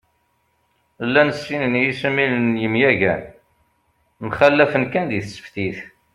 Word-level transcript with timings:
Llan 1.07 1.29
sin 1.41 1.63
n 1.71 1.81
yesmilen 1.83 2.51
n 2.57 2.61
yemyagen, 2.63 3.21
mxallafen 4.25 4.85
kan 4.91 5.05
di 5.09 5.19
tseftit 5.23 5.77